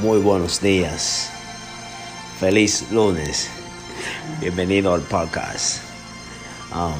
Muy 0.00 0.20
buenos 0.20 0.60
días. 0.60 1.28
Feliz 2.38 2.86
lunes. 2.92 3.50
Bienvenido 4.40 4.94
al 4.94 5.00
podcast. 5.00 5.82
Um, 6.72 6.94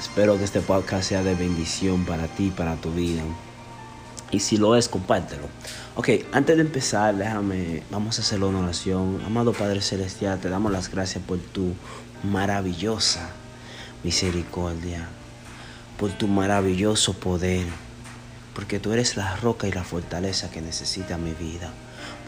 espero 0.00 0.38
que 0.38 0.44
este 0.44 0.62
podcast 0.62 1.10
sea 1.10 1.22
de 1.22 1.34
bendición 1.34 2.06
para 2.06 2.26
ti, 2.26 2.50
para 2.50 2.76
tu 2.76 2.90
vida. 2.92 3.22
Y 4.30 4.40
si 4.40 4.56
lo 4.56 4.74
es, 4.74 4.88
compártelo. 4.88 5.48
Ok, 5.96 6.08
antes 6.32 6.56
de 6.56 6.62
empezar, 6.62 7.14
déjame, 7.14 7.82
vamos 7.90 8.18
a 8.18 8.22
hacer 8.22 8.42
una 8.42 8.60
oración. 8.60 9.20
Amado 9.26 9.52
Padre 9.52 9.82
Celestial, 9.82 10.40
te 10.40 10.48
damos 10.48 10.72
las 10.72 10.90
gracias 10.90 11.22
por 11.22 11.38
tu 11.38 11.74
maravillosa 12.22 13.28
misericordia, 14.02 15.08
por 15.98 16.10
tu 16.12 16.26
maravilloso 16.26 17.12
poder, 17.12 17.66
porque 18.54 18.80
tú 18.80 18.92
eres 18.92 19.16
la 19.16 19.36
roca 19.36 19.66
y 19.66 19.72
la 19.72 19.84
fortaleza 19.84 20.50
que 20.50 20.60
necesita 20.60 21.18
mi 21.18 21.32
vida 21.32 21.72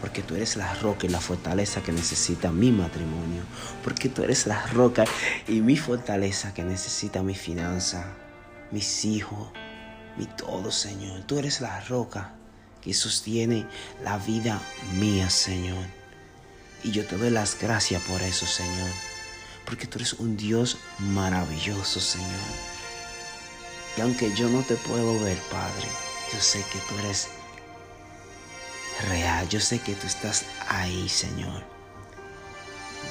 porque 0.01 0.21
tú 0.21 0.35
eres 0.35 0.55
la 0.55 0.73
roca 0.75 1.07
y 1.07 1.09
la 1.09 1.19
fortaleza 1.19 1.81
que 1.81 1.91
necesita 1.91 2.51
mi 2.51 2.71
matrimonio, 2.71 3.43
porque 3.83 4.09
tú 4.09 4.23
eres 4.23 4.45
la 4.45 4.65
roca 4.67 5.05
y 5.47 5.61
mi 5.61 5.75
fortaleza 5.75 6.53
que 6.53 6.63
necesita 6.63 7.23
mi 7.23 7.35
finanza, 7.35 8.05
mis 8.71 9.05
hijos, 9.05 9.49
mi 10.17 10.25
todo, 10.25 10.71
Señor. 10.71 11.21
Tú 11.23 11.39
eres 11.39 11.61
la 11.61 11.79
roca 11.81 12.33
que 12.81 12.93
sostiene 12.93 13.65
la 14.03 14.17
vida 14.19 14.61
mía, 14.99 15.29
Señor. 15.29 15.85
Y 16.83 16.91
yo 16.91 17.05
te 17.05 17.17
doy 17.17 17.31
las 17.31 17.57
gracias 17.59 18.01
por 18.03 18.21
eso, 18.21 18.45
Señor, 18.45 18.91
porque 19.65 19.87
tú 19.87 19.97
eres 19.97 20.13
un 20.13 20.37
Dios 20.37 20.77
maravilloso, 20.99 21.99
Señor. 21.99 22.27
Y 23.97 24.01
aunque 24.01 24.31
yo 24.35 24.47
no 24.47 24.61
te 24.61 24.75
puedo 24.75 25.19
ver, 25.21 25.39
Padre, 25.49 25.87
yo 26.33 26.39
sé 26.39 26.63
que 26.71 26.79
tú 26.79 26.97
eres 26.99 27.27
real. 29.09 29.47
Yo 29.49 29.59
sé 29.59 29.79
que 29.79 29.95
tú 29.95 30.07
estás 30.07 30.45
ahí, 30.67 31.07
Señor. 31.09 31.63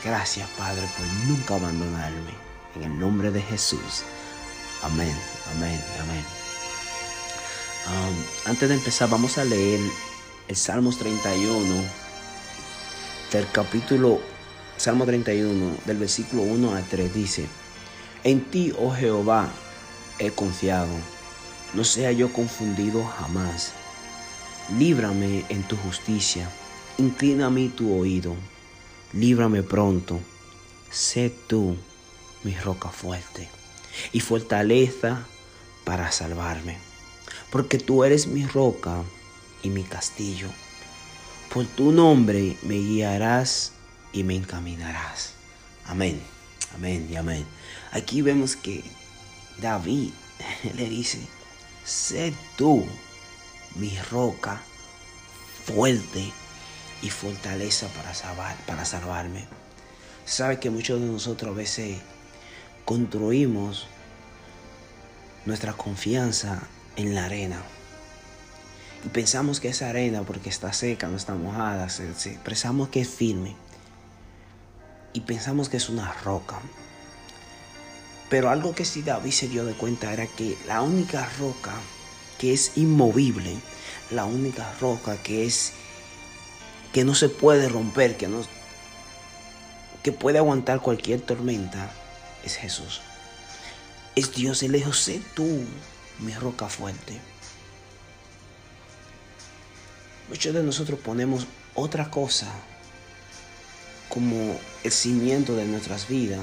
Gracias, 0.04 0.48
Padre, 0.58 0.82
por 0.96 1.06
nunca 1.28 1.56
abandonarme. 1.56 2.34
En 2.74 2.82
el 2.82 2.98
nombre 2.98 3.30
de 3.30 3.42
Jesús. 3.42 4.02
Amén, 4.82 5.16
amén, 5.56 5.82
amén. 6.02 6.24
Um, 7.86 8.50
antes 8.50 8.68
de 8.68 8.74
empezar, 8.74 9.08
vamos 9.08 9.38
a 9.38 9.44
leer 9.44 9.80
el 10.48 10.56
Salmos 10.56 10.98
31 10.98 11.84
del 13.32 13.50
capítulo 13.50 14.20
Salmo 14.76 15.06
31 15.06 15.76
del 15.86 15.96
versículo 15.96 16.42
1 16.42 16.74
al 16.74 16.84
3 16.84 17.14
dice, 17.14 17.46
En 18.24 18.44
ti, 18.50 18.72
oh 18.78 18.92
Jehová, 18.92 19.48
he 20.19 20.30
confiado, 20.30 20.88
no 21.75 21.84
sea 21.84 22.12
yo 22.12 22.33
confundido 22.33 23.05
jamás. 23.05 23.72
Líbrame 24.78 25.45
en 25.48 25.62
tu 25.62 25.77
justicia, 25.77 26.50
inclíname 26.98 27.69
tu 27.69 27.97
oído, 27.97 28.34
líbrame 29.12 29.62
pronto. 29.62 30.20
Sé 30.91 31.31
tú 31.47 31.77
mi 32.42 32.55
roca 32.55 32.89
fuerte 32.89 33.48
y 34.12 34.20
fortaleza 34.20 35.27
para 35.84 36.11
salvarme, 36.11 36.78
porque 37.50 37.78
tú 37.78 38.05
eres 38.05 38.27
mi 38.27 38.47
roca 38.47 39.03
y 39.62 39.70
mi 39.70 39.84
castillo. 39.84 40.48
Por 41.53 41.67
tu 41.67 41.92
nombre 41.92 42.56
me 42.62 42.75
guiarás 42.75 43.72
y 44.12 44.25
me 44.25 44.34
encaminarás. 44.34 45.33
Amén, 45.84 46.20
amén 46.75 47.09
y 47.11 47.17
amén. 47.17 47.47
Aquí 47.92 48.20
vemos 48.22 48.56
que 48.56 48.83
David 49.59 50.11
le 50.75 50.89
dice, 50.89 51.20
sé 51.86 52.34
tú 52.56 52.84
mi 53.76 53.96
roca 54.10 54.60
fuerte 55.64 56.32
y 57.00 57.10
fortaleza 57.10 57.86
para, 57.88 58.12
salvar, 58.12 58.56
para 58.66 58.84
salvarme. 58.84 59.44
Sabe 60.24 60.58
que 60.58 60.70
muchos 60.70 61.00
de 61.00 61.06
nosotros 61.06 61.54
a 61.54 61.56
veces 61.56 61.98
construimos 62.84 63.86
nuestra 65.44 65.75
confianza 65.75 66.62
en 66.96 67.14
la 67.14 67.26
arena. 67.26 67.62
Y 69.04 69.08
pensamos 69.08 69.60
que 69.60 69.69
esa 69.69 69.88
arena, 69.88 70.22
porque 70.22 70.48
está 70.48 70.72
seca, 70.72 71.06
no 71.06 71.16
está 71.16 71.34
mojada, 71.34 71.86
pensamos 72.44 72.88
que 72.88 73.02
es 73.02 73.08
firme. 73.08 73.54
Y 75.12 75.20
pensamos 75.20 75.69
que 75.69 75.76
es 75.76 75.88
una 75.88 76.12
roca. 76.25 76.58
Pero 78.28 78.50
algo 78.50 78.75
que 78.75 78.84
sí 78.84 79.03
David 79.03 79.32
se 79.32 79.48
dio 79.48 79.64
de 79.64 79.75
cuenta 79.75 80.12
era 80.12 80.26
que 80.26 80.56
la 80.66 80.82
única 80.82 81.28
roca 81.38 81.75
que 82.38 82.53
es 82.53 82.72
inmovible, 82.76 83.56
la 84.10 84.25
única 84.25 84.72
roca 84.81 85.16
que 85.16 85.47
es 85.47 85.72
que 86.92 87.04
no 87.04 87.14
se 87.14 87.28
puede 87.28 87.69
romper, 87.69 88.16
que 88.16 88.28
no 88.28 88.42
que 90.03 90.12
puede 90.12 90.38
aguantar 90.38 90.81
cualquier 90.81 91.20
tormenta 91.20 91.91
es 92.44 92.56
Jesús. 92.56 93.00
Es 94.14 94.32
Dios, 94.32 94.62
Él 94.62 94.72
dijo, 94.72 94.93
sé 94.93 95.20
tú 95.34 95.64
mi 96.20 96.32
roca 96.34 96.69
fuerte. 96.69 97.19
Muchos 100.28 100.54
de 100.54 100.62
nosotros 100.62 100.98
ponemos 101.00 101.47
otra 101.75 102.10
cosa 102.10 102.47
como 104.08 104.58
el 104.84 104.93
cimiento 104.93 105.54
de 105.56 105.64
nuestras 105.64 106.08
vidas 106.08 106.41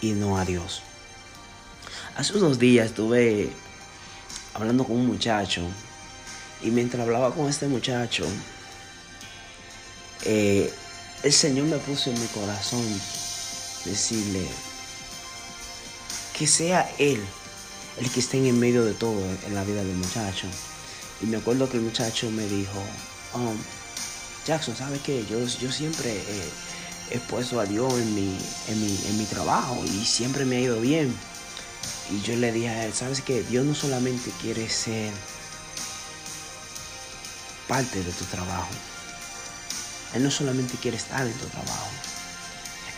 y 0.00 0.12
no 0.12 0.38
a 0.38 0.44
Dios. 0.44 0.82
Hace 2.16 2.36
unos 2.36 2.58
días 2.58 2.86
estuve 2.86 3.50
hablando 4.54 4.84
con 4.84 4.96
un 4.96 5.06
muchacho 5.06 5.62
y 6.62 6.70
mientras 6.70 7.02
hablaba 7.02 7.34
con 7.34 7.48
este 7.48 7.66
muchacho, 7.66 8.26
eh, 10.24 10.72
el 11.22 11.32
Señor 11.32 11.66
me 11.66 11.78
puso 11.78 12.10
en 12.10 12.20
mi 12.20 12.26
corazón 12.28 12.84
decirle 13.84 14.46
que 16.36 16.46
sea 16.46 16.90
Él 16.98 17.22
el 17.98 18.10
que 18.10 18.20
esté 18.20 18.38
en 18.38 18.58
medio 18.58 18.84
de 18.84 18.94
todo 18.94 19.20
en 19.46 19.54
la 19.54 19.64
vida 19.64 19.84
del 19.84 19.96
muchacho. 19.96 20.46
Y 21.20 21.26
me 21.26 21.36
acuerdo 21.36 21.68
que 21.68 21.76
el 21.76 21.82
muchacho 21.82 22.30
me 22.30 22.46
dijo, 22.46 22.78
um, 23.34 23.56
Jackson, 24.46 24.74
¿sabes 24.74 25.00
qué? 25.02 25.24
Yo, 25.26 25.38
yo 25.44 25.70
siempre 25.70 26.10
he 27.10 27.18
puesto 27.18 27.60
a 27.60 27.66
Dios 27.66 27.92
en 27.94 28.14
mi, 28.14 28.38
en, 28.68 28.80
mi, 28.80 29.00
en 29.08 29.18
mi 29.18 29.24
trabajo 29.24 29.82
y 29.84 30.04
siempre 30.04 30.44
me 30.44 30.56
ha 30.56 30.60
ido 30.60 30.80
bien. 30.80 31.14
Y 32.10 32.20
yo 32.22 32.36
le 32.36 32.52
dije 32.52 32.68
a 32.68 32.86
él, 32.86 32.92
¿sabes 32.92 33.20
qué? 33.20 33.42
Dios 33.42 33.64
no 33.64 33.74
solamente 33.74 34.30
quiere 34.40 34.68
ser 34.68 35.12
parte 37.68 38.02
de 38.02 38.12
tu 38.12 38.24
trabajo. 38.24 38.68
Él 40.14 40.24
no 40.24 40.30
solamente 40.30 40.76
quiere 40.76 40.96
estar 40.96 41.24
en 41.24 41.32
tu 41.34 41.46
trabajo. 41.46 41.88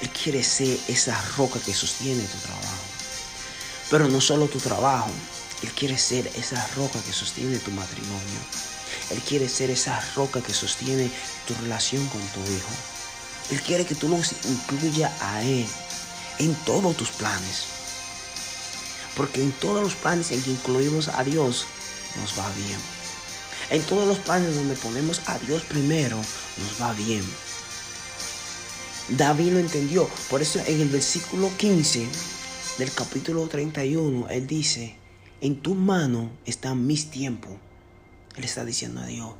Él 0.00 0.08
quiere 0.10 0.42
ser 0.42 0.78
esa 0.88 1.20
roca 1.36 1.60
que 1.60 1.74
sostiene 1.74 2.22
tu 2.22 2.38
trabajo. 2.38 2.84
Pero 3.90 4.08
no 4.08 4.20
solo 4.20 4.46
tu 4.48 4.58
trabajo. 4.58 5.10
Él 5.62 5.70
quiere 5.72 5.98
ser 5.98 6.26
esa 6.34 6.66
roca 6.74 6.98
que 7.02 7.12
sostiene 7.12 7.58
tu 7.58 7.70
matrimonio. 7.70 8.40
Él 9.10 9.20
quiere 9.20 9.48
ser 9.48 9.70
esa 9.70 10.00
roca 10.16 10.40
que 10.40 10.54
sostiene 10.54 11.10
tu 11.46 11.54
relación 11.62 12.06
con 12.08 12.20
tu 12.28 12.40
hijo. 12.50 12.91
Él 13.52 13.60
quiere 13.60 13.84
que 13.84 13.94
tú 13.94 14.08
lo 14.08 14.16
incluyas 14.16 15.12
a 15.20 15.42
Él 15.42 15.66
en 16.38 16.54
todos 16.64 16.96
tus 16.96 17.10
planes. 17.10 17.66
Porque 19.14 19.42
en 19.42 19.52
todos 19.52 19.82
los 19.82 19.94
planes 19.94 20.30
en 20.30 20.42
que 20.42 20.52
incluimos 20.52 21.08
a 21.08 21.22
Dios, 21.22 21.66
nos 22.18 22.38
va 22.38 22.50
bien. 22.54 22.78
En 23.68 23.82
todos 23.82 24.08
los 24.08 24.16
planes 24.20 24.54
donde 24.54 24.74
ponemos 24.76 25.20
a 25.26 25.38
Dios 25.41 25.64
primero, 25.64 26.16
nos 26.16 26.80
va 26.80 26.94
bien. 26.94 27.22
David 29.10 29.52
lo 29.52 29.58
entendió. 29.58 30.08
Por 30.30 30.41
eso 30.41 30.58
en 30.66 30.80
el 30.80 30.88
versículo 30.88 31.50
15 31.58 32.08
del 32.78 32.91
capítulo 32.94 33.46
31, 33.48 34.30
él 34.30 34.46
dice, 34.46 34.96
en 35.42 35.60
tu 35.60 35.74
mano 35.74 36.30
están 36.46 36.86
mis 36.86 37.10
tiempos. 37.10 37.52
Él 38.34 38.44
está 38.44 38.64
diciendo 38.64 39.02
a 39.02 39.06
Dios. 39.06 39.34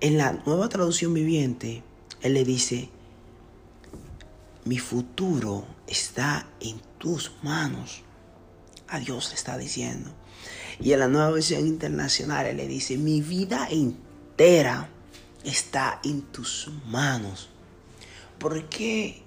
En 0.00 0.16
la 0.16 0.32
nueva 0.46 0.70
traducción 0.70 1.12
viviente, 1.12 1.82
él 2.22 2.34
le 2.34 2.44
dice, 2.44 2.90
mi 4.64 4.78
futuro 4.78 5.66
está 5.86 6.48
en 6.60 6.80
tus 6.98 7.32
manos 7.42 8.02
a 8.90 8.98
Dios 8.98 9.28
le 9.30 9.36
está 9.36 9.56
diciendo. 9.56 10.10
Y 10.80 10.92
en 10.92 11.00
la 11.00 11.08
nueva 11.08 11.30
versión 11.30 11.66
internacional 11.66 12.46
él 12.46 12.56
le 12.56 12.66
dice, 12.66 12.98
mi 12.98 13.20
vida 13.20 13.68
entera 13.70 14.88
está 15.44 16.00
en 16.04 16.22
tus 16.22 16.70
manos. 16.86 17.48
¿Por 18.38 18.68
qué 18.68 19.22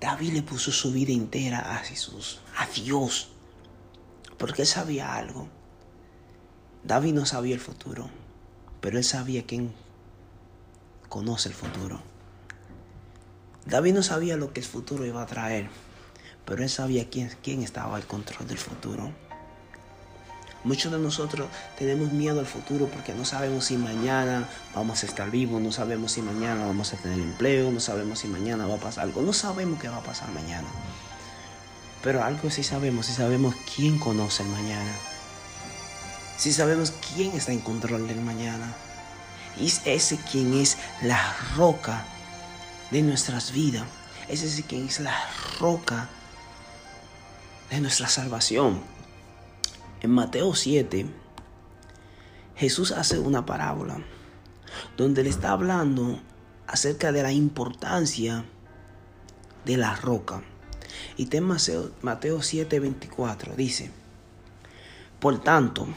David 0.00 0.32
le 0.32 0.42
puso 0.42 0.70
su 0.70 0.92
vida 0.92 1.12
entera 1.12 1.74
a 1.74 1.78
Jesús, 1.78 2.40
a 2.56 2.66
Dios? 2.66 3.30
Porque 4.38 4.62
él 4.62 4.68
sabía 4.68 5.14
algo. 5.14 5.48
David 6.84 7.14
no 7.14 7.24
sabía 7.24 7.54
el 7.54 7.60
futuro, 7.60 8.10
pero 8.80 8.98
él 8.98 9.04
sabía 9.04 9.44
quién 9.46 9.72
conoce 11.14 11.48
el 11.48 11.54
futuro. 11.54 12.02
David 13.66 13.94
no 13.94 14.02
sabía 14.02 14.36
lo 14.36 14.52
que 14.52 14.60
el 14.60 14.66
futuro 14.66 15.06
iba 15.06 15.22
a 15.22 15.26
traer 15.26 15.70
pero 16.44 16.62
él 16.62 16.70
sabía 16.70 17.08
quién, 17.08 17.30
quién 17.42 17.62
estaba 17.62 17.96
al 17.96 18.06
control 18.06 18.46
del 18.48 18.58
futuro. 18.58 19.10
Muchos 20.62 20.90
de 20.92 20.98
nosotros 20.98 21.48
tenemos 21.78 22.12
miedo 22.12 22.40
al 22.40 22.46
futuro 22.46 22.86
porque 22.86 23.14
no 23.14 23.24
sabemos 23.26 23.66
si 23.66 23.76
mañana 23.76 24.48
vamos 24.74 25.02
a 25.02 25.06
estar 25.06 25.30
vivos, 25.30 25.60
no 25.60 25.72
sabemos 25.72 26.12
si 26.12 26.22
mañana 26.22 26.66
vamos 26.66 26.92
a 26.94 26.96
tener 26.96 27.18
empleo, 27.18 27.70
no 27.70 27.80
sabemos 27.80 28.20
si 28.20 28.28
mañana 28.28 28.66
va 28.66 28.76
a 28.76 28.78
pasar 28.78 29.04
algo, 29.04 29.20
no 29.20 29.34
sabemos 29.34 29.78
qué 29.80 29.88
va 29.88 29.98
a 29.98 30.02
pasar 30.02 30.30
mañana. 30.30 30.68
Pero 32.02 32.22
algo 32.22 32.50
sí 32.50 32.62
sabemos, 32.62 33.06
sí 33.06 33.12
sabemos 33.12 33.54
quién 33.74 33.98
conoce 33.98 34.42
el 34.42 34.48
mañana. 34.48 34.92
Sí 36.38 36.52
sabemos 36.52 36.92
quién 37.14 37.32
está 37.32 37.52
en 37.52 37.60
control 37.60 38.08
del 38.08 38.20
mañana. 38.20 38.74
Es 39.60 39.82
ese 39.84 40.18
quien 40.18 40.54
es 40.54 40.76
la 41.02 41.36
roca 41.56 42.04
de 42.90 43.02
nuestras 43.02 43.52
vidas. 43.52 43.84
Es 44.28 44.42
ese 44.42 44.62
quien 44.62 44.86
es 44.86 45.00
la 45.00 45.16
roca 45.60 46.08
de 47.70 47.80
nuestra 47.80 48.08
salvación. 48.08 48.80
En 50.00 50.10
Mateo 50.10 50.54
7, 50.54 51.06
Jesús 52.56 52.92
hace 52.92 53.18
una 53.18 53.46
parábola 53.46 53.98
donde 54.96 55.22
le 55.22 55.30
está 55.30 55.50
hablando 55.50 56.20
acerca 56.66 57.12
de 57.12 57.22
la 57.22 57.32
importancia 57.32 58.44
de 59.64 59.76
la 59.76 59.94
roca. 59.96 60.42
Y 61.16 61.28
en 61.34 61.44
Mateo 62.02 62.42
7, 62.42 62.80
24 62.80 63.54
dice, 63.56 63.90
Por 65.20 65.42
tanto, 65.42 65.88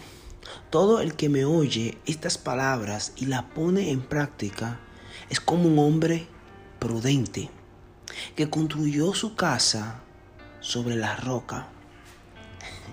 todo 0.70 1.02
el 1.02 1.16
que 1.16 1.30
me 1.30 1.46
oye 1.46 1.98
estas 2.06 2.38
palabras 2.38 3.14
y 3.16 3.26
las 3.26 3.44
pone 3.44 3.92
en 3.92 4.02
práctica 4.02 4.80
es 5.30 5.40
como 5.40 5.68
un 5.68 5.80
hombre 5.80 6.28
prudente 6.80 7.50
que 8.36 8.50
construyó 8.50 9.14
su 9.14 9.36
casa 9.36 10.02
sobre 10.60 10.96
la 10.96 11.16
roca. 11.16 11.68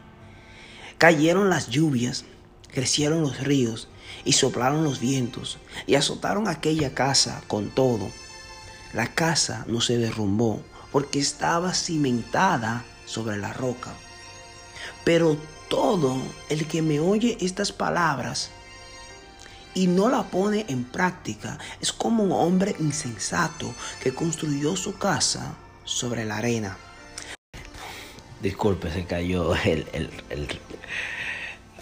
Cayeron 0.98 1.50
las 1.50 1.68
lluvias, 1.68 2.24
crecieron 2.72 3.22
los 3.22 3.40
ríos 3.40 3.88
y 4.24 4.32
soplaron 4.32 4.84
los 4.84 5.00
vientos 5.00 5.58
y 5.86 5.94
azotaron 5.94 6.48
aquella 6.48 6.94
casa 6.94 7.42
con 7.46 7.70
todo. 7.70 8.08
La 8.92 9.08
casa 9.14 9.64
no 9.66 9.80
se 9.80 9.98
derrumbó 9.98 10.62
porque 10.92 11.18
estaba 11.18 11.74
cimentada 11.74 12.84
sobre 13.06 13.36
la 13.36 13.52
roca. 13.52 13.92
Pero 15.04 15.36
todo 15.74 16.22
el 16.50 16.68
que 16.68 16.82
me 16.82 17.00
oye 17.00 17.36
estas 17.40 17.72
palabras 17.72 18.50
y 19.74 19.88
no 19.88 20.08
la 20.08 20.22
pone 20.22 20.66
en 20.68 20.84
práctica 20.84 21.58
es 21.80 21.92
como 21.92 22.22
un 22.22 22.30
hombre 22.30 22.76
insensato 22.78 23.74
que 24.00 24.14
construyó 24.14 24.76
su 24.76 24.96
casa 24.96 25.56
sobre 25.82 26.24
la 26.24 26.36
arena. 26.36 26.76
Disculpe, 28.40 28.88
se 28.92 29.04
cayó 29.04 29.52
el, 29.64 29.84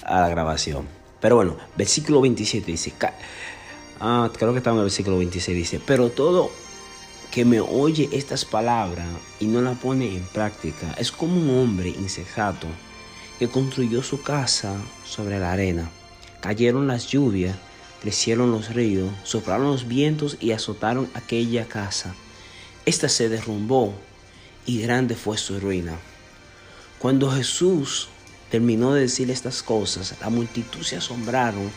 a 0.07 0.21
la 0.21 0.29
grabación. 0.31 0.89
Pero 1.21 1.37
bueno, 1.37 1.59
versículo 1.77 2.23
27 2.23 2.73
dice, 2.73 2.95
ah, 4.01 4.31
creo 4.33 4.53
que 4.53 4.59
estaba 4.59 4.77
en 4.77 4.81
el 4.81 4.85
versículo 4.87 5.19
26, 5.19 5.55
dice, 5.55 5.83
pero 5.85 6.09
todo 6.09 6.51
que 7.31 7.45
me 7.45 7.61
oye 7.61 8.09
estas 8.13 8.47
palabras 8.47 9.07
y 9.39 9.45
no 9.45 9.61
la 9.61 9.73
pone 9.73 10.17
en 10.17 10.25
práctica 10.29 10.95
es 10.97 11.13
como 11.13 11.37
un 11.37 11.51
hombre 11.59 11.91
insensato 11.91 12.69
que 13.43 13.49
construyó 13.49 14.05
su 14.05 14.23
casa 14.23 14.81
sobre 15.05 15.41
la 15.41 15.51
arena. 15.51 15.91
Cayeron 16.41 16.87
las 16.87 17.09
lluvias, 17.09 17.57
crecieron 18.01 18.53
los 18.53 18.73
ríos, 18.73 19.11
soplaron 19.25 19.67
los 19.67 19.89
vientos 19.89 20.37
y 20.39 20.53
azotaron 20.53 21.11
aquella 21.15 21.67
casa. 21.67 22.15
Esta 22.87 23.09
se 23.09 23.29
derrumbó 23.29 23.95
y 24.65 24.81
grande 24.81 25.17
fue 25.17 25.39
su 25.39 25.59
ruina. 25.59 25.99
Cuando 27.01 27.33
Jesús 27.33 28.11
terminó 28.49 28.95
de 28.95 29.01
decir 29.01 29.29
estas 29.29 29.65
cosas, 29.65 30.15
la 30.21 30.31
multitud 30.31 30.85
se 30.85 30.99
asombraron 30.99 31.69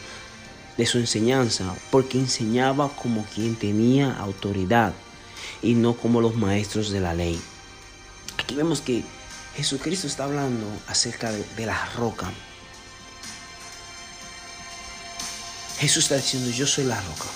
de 0.78 0.86
su 0.86 1.00
enseñanza 1.00 1.76
porque 1.90 2.20
enseñaba 2.20 2.90
como 2.90 3.26
quien 3.34 3.56
tenía 3.56 4.16
autoridad 4.20 4.94
y 5.64 5.74
no 5.74 5.96
como 5.96 6.22
los 6.22 6.36
maestros 6.36 6.92
de 6.92 7.00
la 7.00 7.16
ley. 7.16 7.42
Aquí 8.38 8.54
vemos 8.54 8.82
que 8.82 9.04
Jesucristo 9.56 10.08
está 10.08 10.26
hablando 10.26 10.68
acerca 10.88 11.32
de, 11.32 11.66
la 11.66 11.86
roca. 11.98 12.32
Jesús 15.80 16.06
está 16.06 16.16
diciendo, 16.16 16.50
yo 16.52 16.68
soy 16.68 16.86
la 16.86 17.00
roca. 17.00 17.30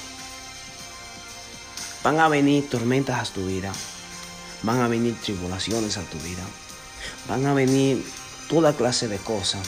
Van 2.04 2.20
a 2.20 2.28
venir 2.28 2.70
tormentas 2.70 3.30
a 3.30 3.34
tu 3.34 3.46
vida. 3.46 3.72
Van 4.64 4.80
a 4.82 4.88
venir 4.88 5.20
tribulaciones 5.22 5.98
a 5.98 6.02
tu 6.04 6.18
vida 6.20 6.44
van 7.28 7.46
a 7.46 7.54
venir 7.54 8.04
toda 8.48 8.74
clase 8.74 9.08
de 9.08 9.18
cosas. 9.18 9.68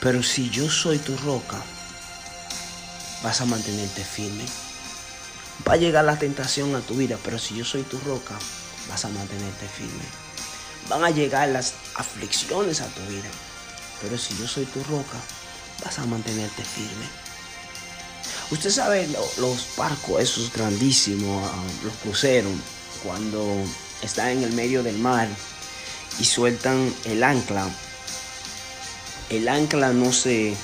Pero 0.00 0.22
si 0.22 0.50
yo 0.50 0.68
soy 0.68 0.98
tu 0.98 1.16
roca, 1.18 1.60
vas 3.22 3.40
a 3.40 3.44
mantenerte 3.44 4.04
firme. 4.04 4.44
Va 5.68 5.74
a 5.74 5.76
llegar 5.76 6.04
la 6.04 6.18
tentación 6.18 6.74
a 6.74 6.80
tu 6.80 6.94
vida, 6.94 7.18
pero 7.22 7.38
si 7.38 7.56
yo 7.56 7.64
soy 7.64 7.82
tu 7.82 7.98
roca, 8.00 8.36
vas 8.88 9.04
a 9.04 9.08
mantenerte 9.08 9.68
firme. 9.68 10.21
Van 10.88 11.04
a 11.04 11.10
llegar 11.10 11.48
las 11.48 11.74
aflicciones 11.94 12.80
a 12.80 12.86
tu 12.86 13.00
vida, 13.02 13.30
pero 14.00 14.18
si 14.18 14.36
yo 14.36 14.46
soy 14.46 14.64
tu 14.66 14.82
roca, 14.84 15.18
vas 15.84 15.98
a 15.98 16.06
mantenerte 16.06 16.62
firme. 16.64 17.06
Usted 18.50 18.70
sabe 18.70 19.08
los 19.38 19.68
barcos, 19.76 20.20
esos 20.20 20.52
grandísimos, 20.52 21.50
ah, 21.50 21.62
los 21.84 21.94
cruceros, 21.94 22.52
cuando 23.02 23.64
están 24.02 24.28
en 24.28 24.42
el 24.42 24.52
medio 24.52 24.82
del 24.82 24.98
mar 24.98 25.28
y 26.18 26.24
sueltan 26.24 26.94
el 27.04 27.22
ancla, 27.24 27.66
el 29.30 29.48
ancla 29.48 29.92
no 29.92 30.12
se 30.12 30.54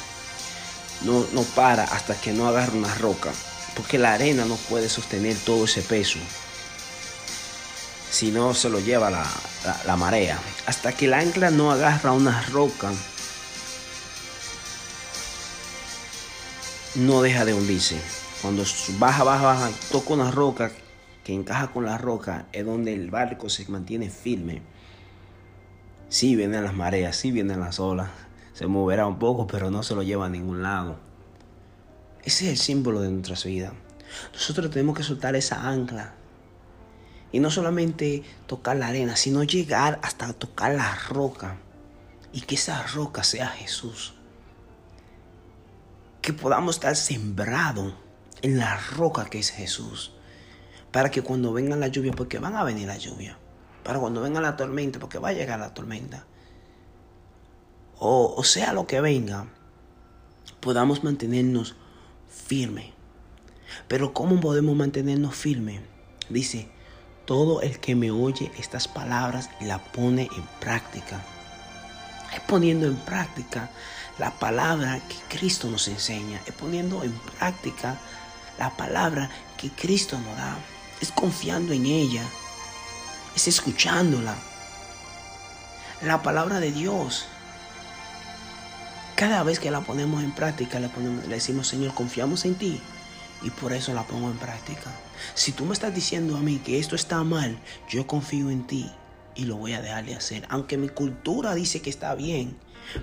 no, 1.03 1.27
no 1.33 1.43
para 1.43 1.85
hasta 1.85 2.15
que 2.21 2.33
no 2.33 2.47
agarra 2.49 2.73
una 2.75 2.95
roca, 2.95 3.33
porque 3.75 3.99
la 3.99 4.15
arena 4.15 4.45
no 4.45 4.57
puede 4.57 4.89
sostener 4.89 5.37
todo 5.39 5.65
ese 5.65 5.83
peso. 5.83 6.19
Si 8.11 8.31
no 8.31 8.55
se 8.55 8.71
lo 8.71 8.81
lleva 8.81 9.11
la, 9.11 9.27
la 9.87 9.97
marea. 9.97 10.39
Hasta 10.67 10.93
que 10.93 11.07
el 11.07 11.15
ancla 11.15 11.51
no 11.51 11.71
agarra 11.71 12.13
una 12.13 12.43
roca, 12.51 12.91
no 16.95 17.23
deja 17.23 17.45
de 17.45 17.55
hundirse. 17.55 18.01
Cuando 18.43 18.65
baja, 18.99 19.25
baja, 19.25 19.45
baja, 19.45 19.71
toca 19.91 20.15
una 20.15 20.31
roca 20.31 20.71
que 21.25 21.35
encaja 21.35 21.69
con 21.69 21.85
la 21.85 21.99
roca, 21.99 22.47
es 22.53 22.65
donde 22.65 22.95
el 22.95 23.11
barco 23.11 23.49
se 23.49 23.69
mantiene 23.69 24.11
firme. 24.11 24.63
Sí 26.09 26.37
vienen 26.37 26.65
las 26.65 26.75
mareas, 26.75 27.17
sí 27.17 27.31
vienen 27.31 27.61
las 27.61 27.79
olas. 27.81 28.09
Se 28.55 28.67
moverá 28.67 29.07
un 29.07 29.19
poco, 29.19 29.47
pero 29.47 29.71
no 29.71 29.83
se 29.83 29.95
lo 29.95 30.03
lleva 30.03 30.27
a 30.27 30.31
ningún 30.31 30.63
lado. 30.63 30.99
Ese 32.25 32.47
es 32.47 32.51
el 32.53 32.59
símbolo 32.59 33.01
de 33.01 33.11
nuestras 33.11 33.45
vidas. 33.45 33.73
Nosotros 34.33 34.71
tenemos 34.71 34.97
que 34.97 35.03
soltar 35.03 35.37
esa 35.37 35.69
ancla. 35.69 36.15
Y 37.33 37.41
no 37.41 37.51
solamente 37.51 38.23
tocar 38.47 38.77
la 38.77 38.89
arena, 38.89 39.17
sino 39.17 39.43
llegar 39.43 39.99
hasta 40.03 40.33
tocar 40.33 40.75
la 40.75 40.95
roca. 41.09 41.59
Y 42.33 42.43
que 42.43 42.55
esa 42.55 42.83
roca 42.83 43.23
sea 43.25 43.49
Jesús. 43.49 44.15
Que 46.23 46.33
podamos 46.33 46.77
estar 46.77 46.97
sembrados 46.97 47.95
en 48.43 48.59
la 48.59 48.77
roca 48.77 49.27
que 49.27 49.39
es 49.39 49.51
Jesús. 49.51 50.13
Para 50.91 51.11
que 51.11 51.23
cuando 51.23 51.53
venga 51.53 51.77
la 51.77 51.89
lluvia, 51.89 52.13
porque 52.13 52.39
van 52.39 52.57
a 52.57 52.65
venir 52.65 52.87
la 52.87 52.97
lluvia 52.97 53.39
para 53.89 54.01
cuando 54.01 54.21
venga 54.21 54.43
la 54.43 54.55
tormenta, 54.55 54.99
porque 54.99 55.19
va 55.19 55.31
a 55.31 55.33
llegar 55.33 55.59
la 55.59 55.73
tormenta, 55.73 56.27
o, 57.99 58.45
sea 58.45 58.75
lo 58.75 58.87
que 58.87 59.01
venga, 59.01 59.47
podamos 60.61 61.03
mantenernos 61.03 61.75
firmes. 62.29 62.93
Pero 63.89 64.13
¿cómo 64.13 64.41
podemos 64.41 64.77
mantenernos 64.77 65.35
firmes? 65.35 65.81
Dice, 66.29 66.69
todo 67.29 67.61
el 67.61 67.79
que 67.79 67.95
me 67.95 68.11
oye 68.11 68.51
estas 68.59 68.89
palabras 68.89 69.51
y 69.61 69.67
la 69.67 69.77
pone 69.77 70.31
en 70.35 70.45
práctica. 70.61 71.21
Es 72.35 72.41
poniendo 72.41 72.87
en 72.87 72.97
práctica 72.97 73.69
la 74.19 74.31
palabra 74.31 74.99
que 75.07 75.37
Cristo 75.37 75.69
nos 75.69 75.87
enseña. 75.89 76.41
Es 76.47 76.55
poniendo 76.55 77.05
en 77.05 77.13
práctica 77.13 77.99
la 78.59 78.71
palabra 78.71 79.29
que 79.59 79.69
Cristo 79.69 80.19
nos 80.19 80.37
da. 80.39 80.57
Es 81.03 81.13
confiando 81.13 81.75
en 81.75 81.85
ella 81.85 82.25
es 83.39 83.47
escuchándola. 83.47 84.35
La 86.03 86.23
palabra 86.23 86.61
de 86.61 86.73
Dios. 86.73 87.27
Cada 89.15 89.43
vez 89.43 89.61
que 89.61 89.71
la 89.71 89.81
ponemos 89.81 90.23
en 90.23 90.33
práctica, 90.33 90.81
le, 90.81 90.89
le 91.29 91.35
decimos, 91.35 91.69
Señor, 91.69 91.95
confiamos 91.95 92.45
en 92.47 92.55
ti. 92.55 92.81
Y 93.43 93.51
por 93.51 93.73
eso 93.73 93.95
la 93.95 94.03
pongo 94.03 94.31
en 94.31 94.39
práctica. 94.39 94.91
Si 95.35 95.53
tú 95.53 95.65
me 95.65 95.73
estás 95.73 95.95
diciendo 95.95 96.37
a 96.37 96.41
mí 96.41 96.59
que 96.59 96.79
esto 96.79 96.97
está 96.97 97.23
mal, 97.23 97.59
yo 97.89 98.07
confío 98.07 98.51
en 98.51 98.67
ti 98.67 98.91
y 99.35 99.45
lo 99.45 99.57
voy 99.57 99.75
a 99.75 99.83
dejar 99.83 100.05
de 100.05 100.15
hacer. 100.15 100.45
Aunque 100.49 100.77
mi 100.77 100.89
cultura 100.89 101.55
dice 101.55 101.81
que 101.81 101.91
está 101.91 102.15
bien, 102.15 102.57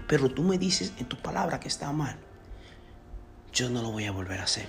pero 0.08 0.30
tú 0.30 0.44
me 0.44 0.58
dices 0.58 0.94
en 1.00 1.06
tu 1.06 1.18
palabra 1.18 1.60
que 1.60 1.70
está 1.70 1.92
mal, 1.92 2.18
yo 3.54 3.70
no 3.70 3.82
lo 3.82 3.92
voy 3.92 4.06
a 4.06 4.12
volver 4.12 4.40
a 4.42 4.44
hacer. 4.44 4.68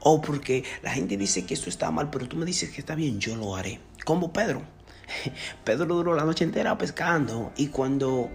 O 0.00 0.20
porque 0.20 0.64
la 0.82 0.90
gente 0.90 1.16
dice 1.16 1.46
que 1.46 1.54
esto 1.54 1.70
está 1.70 1.90
mal, 1.90 2.10
pero 2.10 2.28
tú 2.28 2.36
me 2.36 2.44
dices 2.44 2.70
que 2.70 2.80
está 2.80 2.94
bien, 2.94 3.18
yo 3.18 3.34
lo 3.34 3.56
haré. 3.56 3.80
Como 4.04 4.32
Pedro. 4.32 4.62
Pedro 5.64 5.86
duró 5.86 6.14
la 6.14 6.24
noche 6.24 6.44
entera 6.44 6.76
pescando 6.76 7.52
y 7.56 7.68
cuando 7.68 8.30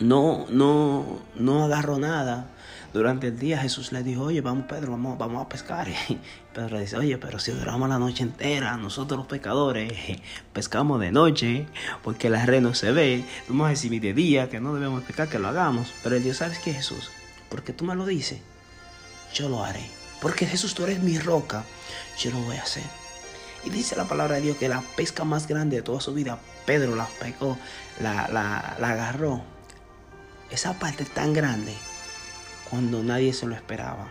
no, 0.00 0.46
no, 0.50 1.20
no 1.34 1.64
agarró 1.64 1.98
nada. 1.98 2.48
Durante 2.92 3.28
el 3.28 3.38
día 3.38 3.58
Jesús 3.58 3.90
le 3.92 4.02
dijo, 4.02 4.24
oye, 4.24 4.42
vamos 4.42 4.66
Pedro, 4.66 4.90
vamos, 4.90 5.16
vamos 5.16 5.44
a 5.44 5.48
pescar. 5.48 5.88
Y 6.08 6.18
Pedro 6.54 6.76
le 6.76 6.82
dice, 6.82 6.98
oye, 6.98 7.16
pero 7.16 7.38
si 7.38 7.50
duramos 7.52 7.88
la 7.88 7.98
noche 7.98 8.22
entera, 8.22 8.76
nosotros 8.76 9.16
los 9.16 9.26
pescadores 9.26 9.92
pescamos 10.52 11.00
de 11.00 11.10
noche, 11.10 11.66
porque 12.02 12.28
la 12.28 12.44
red 12.44 12.60
no 12.60 12.74
se 12.74 12.92
ve. 12.92 13.24
Tú 13.46 13.54
me 13.54 13.64
a 13.64 13.68
decir 13.68 13.98
de 13.98 14.12
día 14.12 14.50
que 14.50 14.60
no 14.60 14.74
debemos 14.74 15.02
pescar, 15.04 15.28
que 15.28 15.38
lo 15.38 15.48
hagamos. 15.48 15.90
Pero 16.02 16.16
el 16.16 16.22
Dios, 16.22 16.36
¿sabes 16.36 16.58
qué, 16.58 16.74
Jesús? 16.74 17.10
Porque 17.48 17.72
tú 17.72 17.86
me 17.86 17.94
lo 17.94 18.04
dices, 18.04 18.40
yo 19.32 19.48
lo 19.48 19.64
haré. 19.64 19.88
Porque 20.20 20.46
Jesús, 20.46 20.74
tú 20.74 20.84
eres 20.84 21.02
mi 21.02 21.18
roca, 21.18 21.64
yo 22.18 22.30
lo 22.30 22.40
voy 22.40 22.56
a 22.56 22.62
hacer. 22.62 22.84
Y 23.64 23.70
dice 23.70 23.96
la 23.96 24.04
palabra 24.04 24.36
de 24.36 24.42
Dios 24.42 24.56
que 24.58 24.68
la 24.68 24.82
pesca 24.96 25.24
más 25.24 25.46
grande 25.48 25.76
de 25.76 25.82
toda 25.82 26.00
su 26.00 26.12
vida, 26.12 26.38
Pedro 26.66 26.94
la 26.94 27.06
pescó, 27.06 27.56
la, 28.00 28.28
la, 28.28 28.76
la 28.78 28.90
agarró. 28.90 29.42
Esa 30.52 30.74
parte 30.78 31.06
tan 31.06 31.32
grande 31.32 31.74
cuando 32.68 33.02
nadie 33.02 33.32
se 33.32 33.46
lo 33.46 33.54
esperaba. 33.54 34.06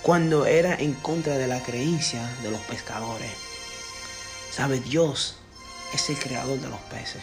Cuando 0.00 0.46
era 0.46 0.74
en 0.74 0.94
contra 0.94 1.36
de 1.36 1.46
la 1.46 1.62
creencia 1.62 2.26
de 2.42 2.50
los 2.50 2.60
pescadores. 2.62 3.30
¿Sabe? 4.50 4.80
Dios 4.80 5.36
es 5.92 6.08
el 6.08 6.18
creador 6.18 6.58
de 6.58 6.68
los 6.70 6.80
peces. 6.80 7.22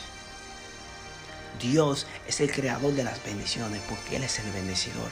Dios 1.60 2.06
es 2.28 2.42
el 2.42 2.52
creador 2.52 2.94
de 2.94 3.04
las 3.04 3.24
bendiciones 3.24 3.82
porque 3.90 4.18
Él 4.18 4.24
es 4.24 4.38
el 4.38 4.52
bendecidor. 4.52 5.10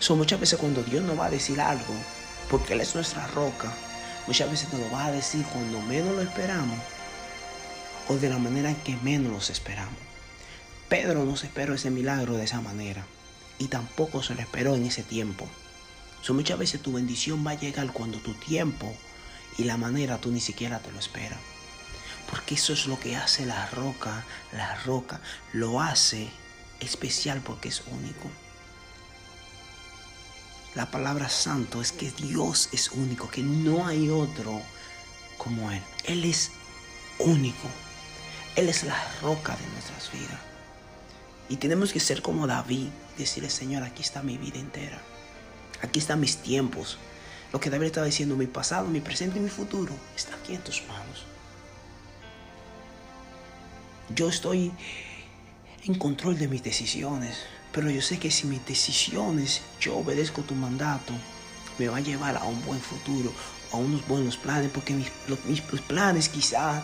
Son 0.00 0.18
muchas 0.18 0.40
veces 0.40 0.58
cuando 0.58 0.82
Dios 0.82 1.04
nos 1.04 1.16
va 1.16 1.26
a 1.26 1.30
decir 1.30 1.60
algo, 1.60 1.94
porque 2.50 2.72
Él 2.72 2.80
es 2.80 2.92
nuestra 2.96 3.24
roca, 3.28 3.72
muchas 4.26 4.50
veces 4.50 4.72
nos 4.72 4.80
lo 4.80 4.90
va 4.90 5.06
a 5.06 5.12
decir 5.12 5.44
cuando 5.52 5.80
menos 5.82 6.12
lo 6.12 6.22
esperamos 6.22 6.78
o 8.08 8.16
de 8.16 8.30
la 8.30 8.38
manera 8.38 8.70
en 8.70 8.76
que 8.76 8.96
menos 8.96 9.32
los 9.32 9.50
esperamos. 9.50 10.11
Pedro 10.92 11.24
no 11.24 11.38
se 11.38 11.46
esperó 11.46 11.72
ese 11.72 11.90
milagro 11.90 12.34
de 12.34 12.44
esa 12.44 12.60
manera 12.60 13.06
y 13.58 13.68
tampoco 13.68 14.22
se 14.22 14.34
lo 14.34 14.42
esperó 14.42 14.74
en 14.74 14.84
ese 14.84 15.02
tiempo. 15.02 15.48
So, 16.20 16.34
muchas 16.34 16.58
veces 16.58 16.82
tu 16.82 16.92
bendición 16.92 17.46
va 17.46 17.52
a 17.52 17.58
llegar 17.58 17.90
cuando 17.94 18.18
tu 18.18 18.34
tiempo 18.34 18.94
y 19.56 19.64
la 19.64 19.78
manera 19.78 20.18
tú 20.18 20.30
ni 20.30 20.40
siquiera 20.40 20.80
te 20.80 20.92
lo 20.92 20.98
esperas. 20.98 21.38
Porque 22.28 22.56
eso 22.56 22.74
es 22.74 22.86
lo 22.86 23.00
que 23.00 23.16
hace 23.16 23.46
la 23.46 23.70
roca. 23.70 24.22
La 24.52 24.74
roca 24.84 25.22
lo 25.54 25.80
hace 25.80 26.28
especial 26.78 27.40
porque 27.40 27.70
es 27.70 27.82
único. 27.90 28.30
La 30.74 30.90
palabra 30.90 31.30
santo 31.30 31.80
es 31.80 31.90
que 31.90 32.10
Dios 32.10 32.68
es 32.70 32.90
único, 32.90 33.30
que 33.30 33.42
no 33.42 33.86
hay 33.86 34.10
otro 34.10 34.60
como 35.38 35.70
Él. 35.70 35.80
Él 36.04 36.26
es 36.26 36.50
único. 37.18 37.68
Él 38.56 38.68
es 38.68 38.84
la 38.84 39.02
roca 39.22 39.56
de 39.56 39.66
nuestras 39.68 40.12
vidas. 40.12 40.51
Y 41.48 41.56
tenemos 41.56 41.92
que 41.92 42.00
ser 42.00 42.22
como 42.22 42.46
David, 42.46 42.88
decirle, 43.18 43.50
Señor, 43.50 43.82
aquí 43.82 44.02
está 44.02 44.22
mi 44.22 44.38
vida 44.38 44.58
entera. 44.58 45.00
Aquí 45.82 45.98
están 45.98 46.20
mis 46.20 46.38
tiempos. 46.38 46.98
Lo 47.52 47.60
que 47.60 47.68
David 47.68 47.86
estaba 47.86 48.06
diciendo, 48.06 48.36
mi 48.36 48.46
pasado, 48.46 48.86
mi 48.86 49.00
presente 49.00 49.38
y 49.38 49.42
mi 49.42 49.50
futuro, 49.50 49.92
está 50.16 50.34
aquí 50.36 50.54
en 50.54 50.62
tus 50.62 50.82
manos. 50.86 51.26
Yo 54.14 54.28
estoy 54.28 54.72
en 55.84 55.94
control 55.94 56.38
de 56.38 56.48
mis 56.48 56.62
decisiones, 56.62 57.36
pero 57.72 57.90
yo 57.90 58.00
sé 58.00 58.18
que 58.18 58.30
si 58.30 58.46
mis 58.46 58.64
decisiones, 58.64 59.62
yo 59.80 59.96
obedezco 59.96 60.42
tu 60.42 60.54
mandato, 60.54 61.12
me 61.78 61.88
va 61.88 61.98
a 61.98 62.00
llevar 62.00 62.36
a 62.36 62.44
un 62.44 62.64
buen 62.64 62.80
futuro, 62.80 63.32
a 63.72 63.76
unos 63.76 64.06
buenos 64.06 64.36
planes, 64.36 64.70
porque 64.72 64.94
mis, 64.94 65.10
mis 65.46 65.60
planes 65.82 66.28
quizás 66.28 66.82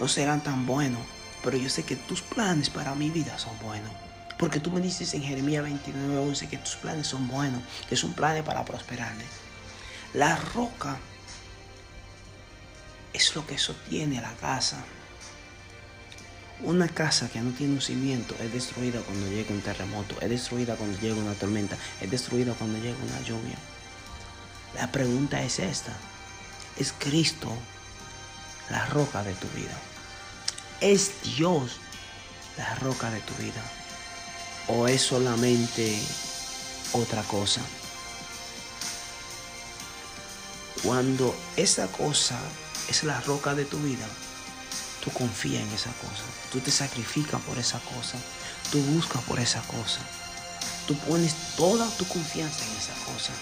no 0.00 0.08
serán 0.08 0.42
tan 0.42 0.66
buenos, 0.66 1.02
pero 1.42 1.56
yo 1.56 1.68
sé 1.68 1.84
que 1.84 1.96
tus 1.96 2.22
planes 2.22 2.70
para 2.70 2.94
mi 2.94 3.10
vida 3.10 3.38
son 3.38 3.58
buenos. 3.60 3.90
Porque 4.38 4.60
tú 4.60 4.70
me 4.70 4.80
dices 4.80 5.14
en 5.14 5.22
Jeremías 5.22 5.62
29, 5.62 6.18
11 6.18 6.48
que 6.48 6.58
tus 6.58 6.76
planes 6.76 7.06
son 7.06 7.28
buenos, 7.28 7.62
que 7.88 7.96
son 7.96 8.12
planes 8.12 8.42
para 8.42 8.64
prosperarle. 8.64 9.24
La 10.14 10.36
roca 10.36 10.98
es 13.12 13.34
lo 13.34 13.46
que 13.46 13.58
sostiene 13.58 14.20
la 14.20 14.32
casa. 14.34 14.82
Una 16.62 16.88
casa 16.88 17.28
que 17.28 17.40
no 17.40 17.50
tiene 17.52 17.74
un 17.74 17.80
cimiento 17.80 18.34
es 18.40 18.52
destruida 18.52 19.00
cuando 19.00 19.28
llega 19.28 19.52
un 19.52 19.60
terremoto, 19.60 20.20
es 20.20 20.30
destruida 20.30 20.76
cuando 20.76 20.98
llega 21.00 21.16
una 21.16 21.34
tormenta, 21.34 21.76
es 22.00 22.10
destruida 22.10 22.54
cuando 22.54 22.78
llega 22.78 22.96
una 23.02 23.20
lluvia. 23.22 23.56
La 24.74 24.90
pregunta 24.90 25.42
es 25.42 25.58
esta. 25.58 25.92
¿Es 26.76 26.94
Cristo 26.98 27.52
la 28.70 28.86
roca 28.86 29.22
de 29.22 29.34
tu 29.34 29.48
vida? 29.48 29.91
¿Es 30.82 31.12
Dios 31.22 31.78
la 32.58 32.74
roca 32.74 33.08
de 33.08 33.20
tu 33.20 33.32
vida? 33.34 33.62
¿O 34.66 34.88
es 34.88 35.00
solamente 35.00 35.96
otra 36.92 37.22
cosa? 37.22 37.60
Cuando 40.82 41.36
esa 41.56 41.86
cosa 41.86 42.36
es 42.88 43.04
la 43.04 43.20
roca 43.20 43.54
de 43.54 43.64
tu 43.64 43.78
vida, 43.78 44.08
tú 45.04 45.12
confías 45.12 45.62
en 45.62 45.70
esa 45.70 45.92
cosa, 45.92 46.24
tú 46.50 46.58
te 46.58 46.72
sacrificas 46.72 47.40
por 47.42 47.58
esa 47.58 47.78
cosa, 47.78 48.18
tú 48.72 48.82
buscas 48.82 49.22
por 49.22 49.38
esa 49.38 49.62
cosa, 49.62 50.00
tú 50.88 50.96
pones 51.06 51.32
toda 51.56 51.88
tu 51.90 52.08
confianza 52.08 52.64
en 52.64 52.76
esa 52.76 52.94
cosa. 53.04 53.32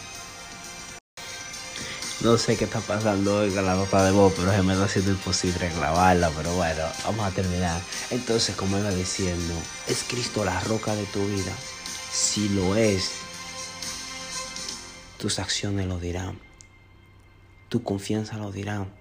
No 2.23 2.37
sé 2.37 2.59
qué 2.59 2.65
está 2.65 2.81
pasando 2.81 3.39
hoy 3.39 3.51
con 3.51 3.65
la 3.65 3.75
nota 3.75 4.05
de 4.05 4.11
voz, 4.11 4.35
pero 4.37 4.53
se 4.53 4.63
me 4.63 4.75
está 4.75 4.85
haciendo 4.85 5.13
imposible 5.13 5.71
grabarla. 5.71 6.31
Pero 6.37 6.55
bueno, 6.55 6.83
vamos 7.07 7.27
a 7.27 7.31
terminar. 7.31 7.81
Entonces, 8.11 8.55
como 8.57 8.79
iba 8.79 8.91
diciendo, 8.91 9.55
¿es 9.89 10.05
Cristo 10.07 10.45
la 10.45 10.61
roca 10.61 10.95
de 10.95 11.07
tu 11.07 11.27
vida? 11.27 11.53
Si 12.13 12.51
lo 12.51 12.77
es, 12.77 13.13
tus 15.17 15.39
acciones 15.39 15.87
lo 15.87 15.99
dirán. 15.99 16.39
Tu 17.71 17.83
confianza 17.83 18.37
lo 18.37 18.53
dirán. 18.53 18.93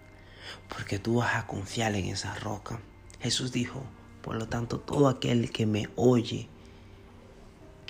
Porque 0.69 0.97
tú 0.97 1.15
vas 1.15 1.35
a 1.35 1.45
confiar 1.45 1.95
en 1.95 2.05
esa 2.05 2.35
roca. 2.35 2.79
Jesús 3.19 3.51
dijo, 3.51 3.83
por 4.21 4.37
lo 4.37 4.47
tanto, 4.47 4.79
todo 4.79 5.09
aquel 5.09 5.51
que 5.51 5.65
me 5.65 5.89
oye, 5.97 6.47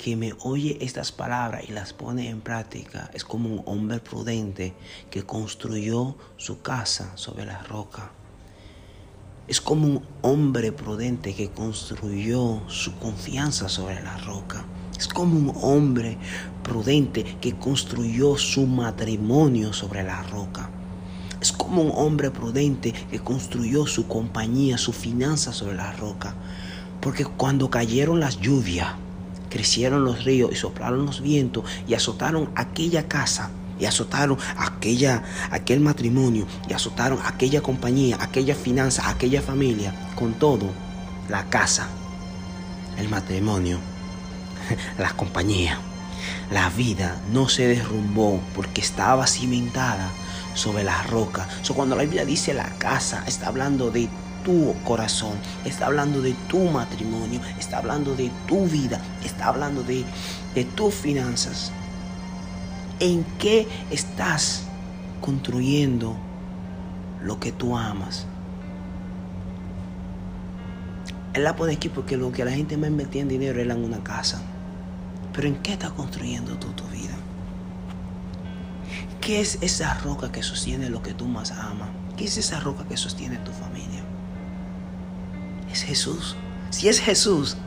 que 0.01 0.15
me 0.15 0.33
oye 0.43 0.77
estas 0.79 1.11
palabras 1.11 1.65
y 1.67 1.73
las 1.73 1.91
pone 1.91 2.29
en 2.29 2.39
práctica 2.39 3.11
es 3.13 3.25
como 3.25 3.49
un 3.49 3.63
hombre 3.65 3.99
prudente 3.99 4.73
que 5.11 5.23
construyó 5.23 6.15
su 6.37 6.61
casa 6.61 7.11
sobre 7.17 7.45
la 7.45 7.61
roca. 7.63 8.09
Es 9.49 9.59
como 9.59 9.87
un 9.87 10.05
hombre 10.21 10.71
prudente 10.71 11.35
que 11.35 11.49
construyó 11.49 12.61
su 12.69 12.95
confianza 12.95 13.67
sobre 13.67 14.01
la 14.01 14.17
roca. 14.19 14.63
Es 14.97 15.09
como 15.09 15.37
un 15.37 15.53
hombre 15.61 16.17
prudente 16.63 17.25
que 17.41 17.57
construyó 17.57 18.37
su 18.37 18.67
matrimonio 18.67 19.73
sobre 19.73 20.03
la 20.03 20.23
roca. 20.23 20.69
Es 21.41 21.51
como 21.51 21.81
un 21.81 21.91
hombre 21.93 22.31
prudente 22.31 22.93
que 22.93 23.19
construyó 23.19 23.85
su 23.85 24.07
compañía, 24.07 24.77
su 24.77 24.93
finanza 24.93 25.51
sobre 25.51 25.75
la 25.75 25.91
roca. 25.91 26.35
Porque 27.01 27.25
cuando 27.25 27.69
cayeron 27.69 28.21
las 28.21 28.39
lluvias, 28.39 28.95
crecieron 29.49 30.03
los 30.03 30.23
ríos 30.23 30.51
y 30.51 30.55
soplaron 30.55 31.05
los 31.05 31.21
vientos 31.21 31.63
y 31.87 31.93
azotaron 31.93 32.49
aquella 32.55 33.07
casa 33.07 33.51
y 33.79 33.85
azotaron 33.85 34.37
aquella, 34.57 35.23
aquel 35.51 35.79
matrimonio 35.79 36.45
y 36.67 36.73
azotaron 36.73 37.19
aquella 37.25 37.61
compañía, 37.61 38.17
aquella 38.19 38.55
finanza, 38.55 39.09
aquella 39.09 39.41
familia, 39.41 39.93
con 40.15 40.33
todo, 40.33 40.69
la 41.29 41.45
casa, 41.45 41.87
el 42.97 43.07
matrimonio, 43.09 43.79
la 44.97 45.11
compañía. 45.11 45.79
La 46.51 46.69
vida 46.69 47.21
no 47.31 47.47
se 47.47 47.67
derrumbó 47.67 48.41
porque 48.55 48.81
estaba 48.81 49.27
cimentada 49.27 50.09
sobre 50.55 50.83
la 50.83 51.03
roca. 51.03 51.47
So, 51.61 51.73
cuando 51.73 51.95
la 51.95 52.03
Biblia 52.03 52.25
dice 52.25 52.53
la 52.53 52.69
casa, 52.77 53.23
está 53.27 53.47
hablando 53.47 53.91
de 53.91 54.09
tu 54.43 54.75
corazón, 54.83 55.33
está 55.65 55.87
hablando 55.87 56.21
de 56.21 56.33
tu 56.47 56.59
matrimonio, 56.65 57.39
está 57.57 57.77
hablando 57.77 58.15
de 58.15 58.31
tu 58.47 58.65
vida, 58.67 58.99
está 59.23 59.47
hablando 59.47 59.83
de, 59.83 60.03
de 60.55 60.63
tus 60.63 60.93
finanzas. 60.93 61.71
¿En 62.99 63.23
qué 63.37 63.67
estás 63.91 64.63
construyendo 65.21 66.17
lo 67.21 67.39
que 67.39 67.51
tú 67.51 67.77
amas? 67.77 68.25
Él 71.33 71.43
la 71.43 71.55
pone 71.55 71.73
aquí 71.73 71.89
porque 71.89 72.17
lo 72.17 72.31
que 72.31 72.43
la 72.43 72.51
gente 72.51 72.75
más 72.75 72.91
metía 72.91 73.21
en 73.21 73.29
dinero 73.29 73.59
era 73.61 73.73
en 73.73 73.83
una 73.83 74.03
casa. 74.03 74.41
Pero 75.33 75.47
¿en 75.47 75.55
qué 75.57 75.73
estás 75.73 75.91
construyendo 75.91 76.57
tú 76.57 76.67
tu 76.69 76.83
vida? 76.85 77.15
¿Qué 79.21 79.41
es 79.41 79.59
esa 79.61 79.93
roca 79.99 80.31
que 80.31 80.41
sostiene 80.41 80.89
lo 80.89 81.03
que 81.03 81.13
tú 81.13 81.27
más 81.27 81.51
amas? 81.51 81.89
¿Qué 82.17 82.25
es 82.25 82.37
esa 82.37 82.59
roca 82.59 82.83
que 82.85 82.97
sostiene 82.97 83.37
tu 83.37 83.51
familia? 83.51 83.98
Es 85.71 85.83
Jesús. 85.83 86.35
Si 86.69 86.87
es 86.89 86.99
Jesús, 86.99 87.57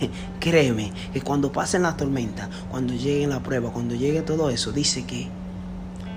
créeme 0.40 0.92
que 1.12 1.20
cuando 1.20 1.52
pasen 1.52 1.82
la 1.82 1.96
tormenta, 1.96 2.48
cuando 2.70 2.94
llegue 2.94 3.26
la 3.26 3.42
prueba, 3.42 3.72
cuando 3.72 3.94
llegue 3.94 4.22
todo 4.22 4.50
eso, 4.50 4.72
dice 4.72 5.04
que 5.04 5.28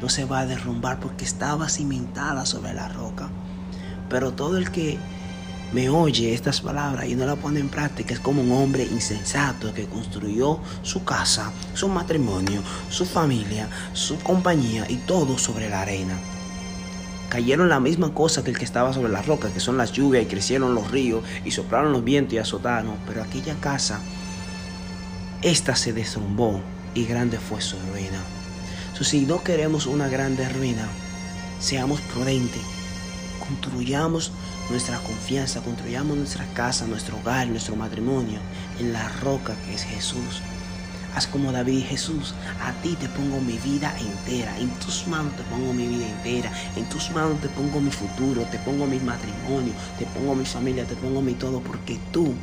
no 0.01 0.10
se 0.10 0.25
va 0.25 0.39
a 0.39 0.46
derrumbar 0.46 1.00
porque 1.00 1.25
estaba 1.25 1.69
cimentada 1.69 2.46
sobre 2.46 2.74
la 2.74 2.88
roca. 2.89 3.29
Pero 4.10 4.31
todo 4.31 4.58
el 4.58 4.72
que 4.72 4.98
me 5.72 5.89
oye 5.89 6.34
estas 6.34 6.62
palabras 6.62 7.08
y 7.08 7.15
no 7.15 7.25
la 7.25 7.36
pone 7.36 7.60
en 7.60 7.69
práctica 7.69 8.13
es 8.13 8.19
como 8.19 8.41
un 8.41 8.51
hombre 8.51 8.84
insensato 8.84 9.74
que 9.74 9.86
construyó 9.86 10.60
su 10.81 11.03
casa, 11.03 11.51
su 11.74 11.88
matrimonio, 11.89 12.62
su 12.89 13.05
familia, 13.05 13.69
su 13.93 14.17
compañía 14.19 14.86
y 14.89 14.96
todo 14.96 15.38
sobre 15.38 15.69
la 15.69 15.81
arena. 15.81 16.17
Cayeron 17.30 17.70
la 17.70 17.80
misma 17.80 18.14
cosa 18.14 18.44
que 18.44 18.50
el 18.50 18.58
que 18.58 18.66
estaba 18.66 18.92
sobre 18.92 19.12
la 19.12 19.22
roca, 19.22 19.54
que 19.54 19.60
son 19.60 19.78
las 19.78 19.92
lluvias 19.92 20.24
y 20.24 20.28
crecieron 20.28 20.74
los 20.74 20.90
ríos 20.90 21.24
y 21.46 21.52
soplaron 21.52 21.92
los 21.92 22.04
vientos 22.04 22.34
y 22.34 22.40
azotaron, 22.40 22.96
pero 23.06 23.22
aquella 23.22 23.54
casa, 23.56 24.00
esta 25.44 25.76
se 25.76 25.94
derrumbó 25.94 26.60
y 26.96 27.06
grande 27.06 27.38
fue 27.38 27.62
su 27.62 27.78
ruina. 27.92 28.20
si 29.00 29.26
no 29.26 29.44
queremos 29.44 29.86
una 29.86 30.10
grande 30.10 30.50
ruina, 30.50 30.88
seamos 31.60 32.02
prudentes, 32.02 32.64
construyamos 33.48 34.32
nuestra 34.70 34.98
confianza, 34.98 35.62
construyamos 35.62 36.18
nuestra 36.18 36.46
casa, 36.54 36.88
nuestro 36.88 37.18
hogar, 37.18 37.48
nuestro 37.48 37.76
matrimonio 37.76 38.40
en 38.80 38.92
la 38.92 39.08
roca 39.22 39.56
que 39.66 39.76
es 39.76 39.84
Jesús. 39.84 40.42
Haz 41.16 41.28
como 41.28 41.51
David 41.51 41.80
y 41.80 41.82
Jesús, 41.82 42.34
a 42.62 42.72
ti 42.82 42.96
te 43.00 43.10
pongo 43.10 43.42
mi 43.42 43.58
vida 43.58 43.94
entera, 44.00 44.58
en 44.58 44.70
tus 44.80 45.08
manos 45.08 45.36
te 45.36 45.44
pongo 45.44 45.74
mi 45.74 45.88
vida 45.88 46.08
entera, 46.08 46.51
en 46.75 46.88
tus 46.88 47.10
manos 47.12 47.42
te 47.42 47.50
pongo 47.50 47.82
mi 47.82 47.92
futuro, 47.92 48.44
te 48.44 48.60
pongo 48.60 48.86
mi 48.86 49.00
matrimonio, 49.00 49.74
te 49.98 50.06
pongo 50.06 50.36
mi 50.36 50.46
familia, 50.46 50.86
te 50.86 50.96
pongo 50.96 51.22
mi 51.22 51.34
todo, 51.34 51.62
porque 51.62 52.00
tú 52.12 52.34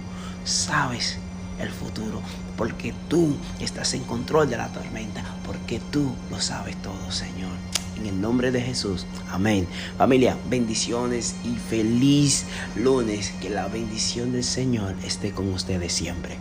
sabes 0.44 1.18
el 1.58 1.70
futuro, 1.70 2.20
porque 2.56 2.94
tú 3.08 3.36
estás 3.60 3.94
en 3.94 4.04
control 4.04 4.48
de 4.48 4.56
la 4.56 4.68
tormenta, 4.68 5.22
porque 5.44 5.80
tú 5.90 6.12
lo 6.30 6.40
sabes 6.40 6.76
todo, 6.82 7.10
Señor. 7.10 7.52
En 7.98 8.06
el 8.06 8.20
nombre 8.20 8.50
de 8.50 8.60
Jesús. 8.60 9.06
Amén. 9.30 9.66
Familia, 9.96 10.36
bendiciones 10.50 11.34
y 11.44 11.56
feliz 11.56 12.44
lunes. 12.74 13.32
Que 13.40 13.48
la 13.48 13.68
bendición 13.68 14.32
del 14.32 14.44
Señor 14.44 14.94
esté 15.02 15.32
con 15.32 15.50
ustedes 15.50 15.94
siempre. 15.94 16.36